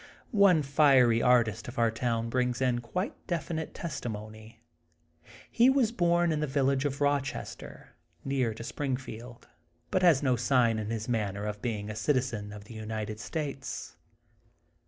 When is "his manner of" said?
10.89-11.61